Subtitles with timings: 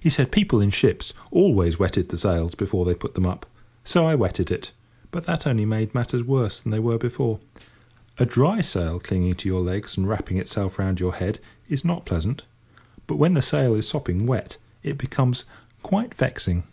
[0.00, 3.46] He said people in ships always wetted the sails before they put them up.
[3.84, 4.72] So I wetted it;
[5.12, 7.38] but that only made matters worse than they were before.
[8.18, 11.38] A dry sail clinging to your legs and wrapping itself round your head
[11.68, 12.42] is not pleasant,
[13.06, 15.44] but, when the sail is sopping wet, it becomes
[15.84, 16.64] quite vexing.